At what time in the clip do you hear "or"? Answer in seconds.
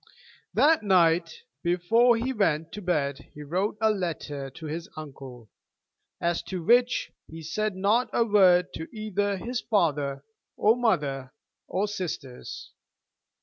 10.57-10.75, 11.67-11.87